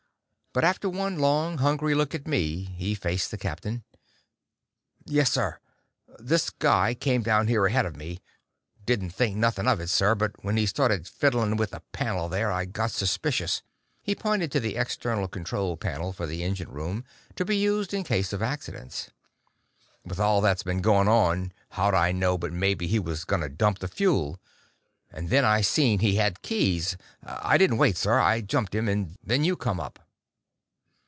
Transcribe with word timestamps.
But 0.53 0.65
after 0.65 0.89
one 0.89 1.17
long, 1.17 1.59
hungry 1.59 1.95
look 1.95 2.13
at 2.13 2.27
me, 2.27 2.65
he 2.75 2.93
faced 2.93 3.31
the 3.31 3.37
captain. 3.37 3.85
"Yes, 5.05 5.31
sir. 5.31 5.59
This 6.19 6.49
guy 6.49 6.93
came 6.93 7.23
down 7.23 7.47
here 7.47 7.65
ahead 7.67 7.85
of 7.85 7.95
me. 7.95 8.19
Didn't 8.85 9.11
think 9.11 9.37
nothing 9.37 9.65
of 9.65 9.79
it, 9.79 9.87
sir. 9.87 10.13
But 10.13 10.43
when 10.43 10.57
he 10.57 10.65
started 10.65 11.07
fiddling 11.07 11.55
with 11.55 11.69
the 11.69 11.79
panel 11.93 12.27
there, 12.27 12.51
I 12.51 12.65
got 12.65 12.91
suspicious." 12.91 13.61
He 14.01 14.13
pointed 14.13 14.51
to 14.51 14.59
the 14.59 14.75
external 14.75 15.29
control 15.29 15.77
panel 15.77 16.11
for 16.11 16.27
the 16.27 16.43
engine 16.43 16.69
room, 16.69 17.05
to 17.37 17.45
be 17.45 17.55
used 17.55 17.93
in 17.93 18.03
case 18.03 18.33
of 18.33 18.41
accidents. 18.41 19.09
"With 20.03 20.19
all 20.19 20.41
that's 20.41 20.63
been 20.63 20.81
going 20.81 21.07
on, 21.07 21.53
how'd 21.69 21.93
I 21.95 22.11
know 22.11 22.37
but 22.37 22.51
maybe 22.51 22.87
he 22.87 22.99
was 22.99 23.23
gonna 23.23 23.47
dump 23.47 23.79
the 23.79 23.87
fuel? 23.87 24.37
And 25.13 25.29
then 25.29 25.45
I 25.45 25.61
seen 25.61 25.99
he 25.99 26.15
had 26.17 26.41
keys. 26.41 26.97
I 27.23 27.57
didn't 27.57 27.77
wait, 27.77 27.95
sir. 27.95 28.19
I 28.19 28.41
jumped 28.41 28.75
him. 28.75 28.89
And 28.89 29.17
then 29.23 29.45
you 29.45 29.55
come 29.55 29.79
up." 29.79 29.97